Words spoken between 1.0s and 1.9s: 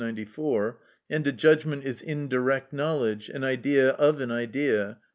and a judgment